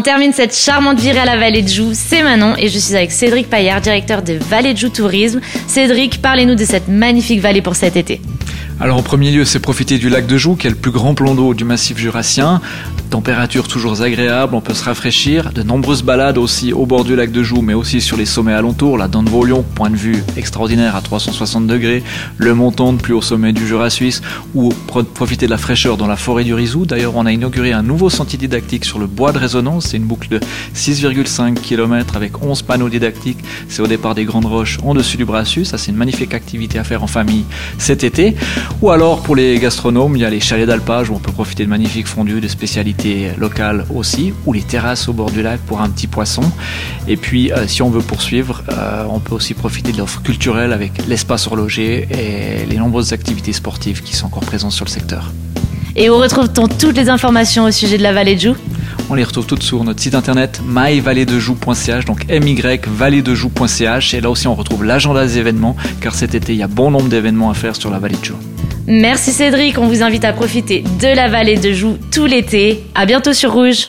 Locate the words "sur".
18.00-18.16, 28.84-29.00, 54.72-54.84, 59.64-59.82, 67.74-67.90, 73.32-73.52